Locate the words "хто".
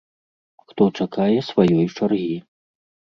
0.69-0.87